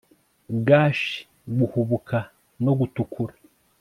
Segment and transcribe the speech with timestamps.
[0.67, 1.05] Gash
[1.57, 2.17] guhubuka
[2.65, 3.33] no gutukura